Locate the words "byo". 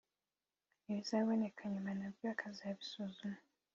2.13-2.27